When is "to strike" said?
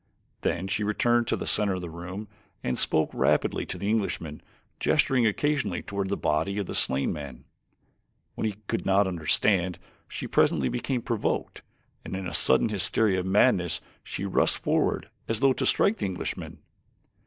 15.53-15.97